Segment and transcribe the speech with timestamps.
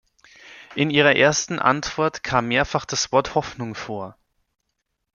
[0.73, 4.17] In Ihrer ersten Antwort kam mehrfach das Wort "Hoffnung" vor.